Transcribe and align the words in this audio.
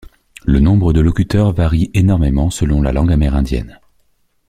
Le 0.45 0.59
nombre 0.59 0.93
de 0.93 0.99
locuteurs 0.99 1.51
varie 1.53 1.91
énormément 1.93 2.49
selon 2.49 2.81
la 2.81 2.91
langue 2.91 3.11
amérindienne. 3.11 3.79